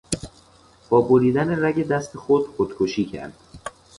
[0.89, 3.33] با بریدن رگ دست خود خودکشی کرد.